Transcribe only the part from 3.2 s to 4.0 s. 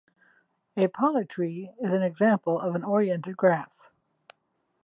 graph.